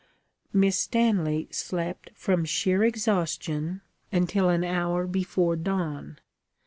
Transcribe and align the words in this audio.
Miss 0.51 0.79
Stanley 0.79 1.47
slept 1.51 2.09
from 2.15 2.43
sheer 2.43 2.83
exhaustion 2.83 3.81
until 4.11 4.49
an 4.49 4.63
hour 4.63 5.05
before 5.05 5.55
dawn. 5.55 6.17